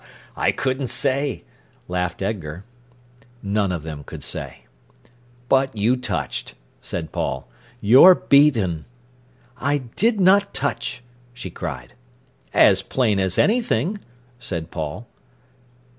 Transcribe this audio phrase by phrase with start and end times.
[0.35, 1.43] "I couldn't say,"
[1.87, 2.65] laughed Edgar.
[3.43, 4.65] None of them could say.
[5.47, 7.47] "But you touched," said Paul.
[7.81, 8.85] "You're beaten."
[9.59, 11.03] "I did not touch!"
[11.35, 11.93] she cried.
[12.51, 13.99] "As plain as anything,"
[14.39, 15.07] said Paul.